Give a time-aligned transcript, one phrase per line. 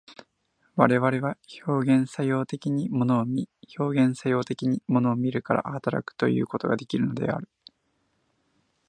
[0.75, 7.47] 我々は表現作用的に物を見、表現作用的に物を見るから働くということができるのである。